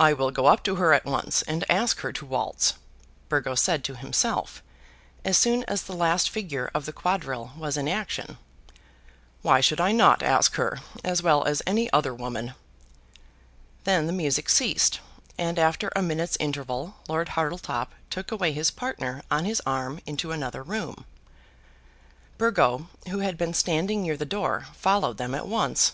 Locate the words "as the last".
5.68-6.28